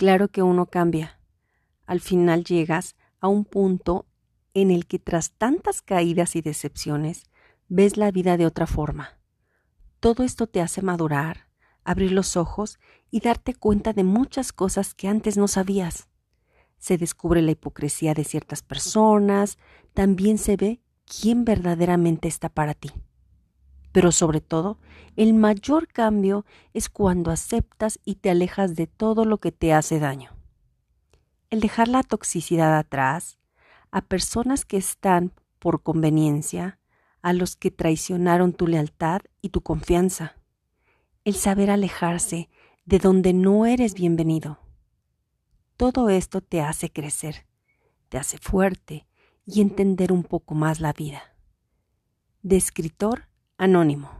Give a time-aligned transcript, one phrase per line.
[0.00, 1.20] claro que uno cambia.
[1.84, 4.06] Al final llegas a un punto
[4.54, 7.24] en el que tras tantas caídas y decepciones
[7.68, 9.18] ves la vida de otra forma.
[10.00, 11.48] Todo esto te hace madurar,
[11.84, 12.78] abrir los ojos
[13.10, 16.08] y darte cuenta de muchas cosas que antes no sabías.
[16.78, 19.58] Se descubre la hipocresía de ciertas personas,
[19.92, 22.90] también se ve quién verdaderamente está para ti.
[23.92, 24.78] Pero sobre todo,
[25.16, 29.98] el mayor cambio es cuando aceptas y te alejas de todo lo que te hace
[29.98, 30.30] daño.
[31.50, 33.38] El dejar la toxicidad atrás,
[33.90, 36.78] a personas que están por conveniencia,
[37.22, 40.36] a los que traicionaron tu lealtad y tu confianza.
[41.24, 42.48] El saber alejarse
[42.86, 44.58] de donde no eres bienvenido.
[45.76, 47.46] Todo esto te hace crecer,
[48.08, 49.06] te hace fuerte
[49.44, 51.34] y entender un poco más la vida.
[52.42, 53.29] De escritor
[53.60, 54.19] anónimo.